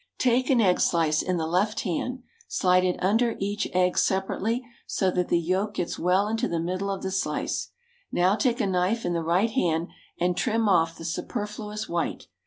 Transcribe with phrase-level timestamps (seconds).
[0.17, 5.11] Take an egg slice in the left hand, slide it under each egg separately, so
[5.11, 7.69] that the yolk gets well into the middle of the slice.
[8.11, 12.25] Now take a knife in the right hand and trim off the superfluous white.